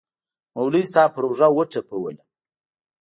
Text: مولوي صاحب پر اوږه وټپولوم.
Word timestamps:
مولوي 0.55 0.83
صاحب 0.93 1.09
پر 1.15 1.23
اوږه 1.27 1.47
وټپولوم. 1.57 2.17